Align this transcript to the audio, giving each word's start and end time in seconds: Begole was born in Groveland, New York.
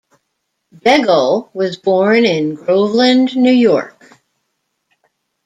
Begole 0.73 1.53
was 1.53 1.77
born 1.77 2.25
in 2.25 2.55
Groveland, 2.55 3.37
New 3.37 3.51
York. 3.51 4.19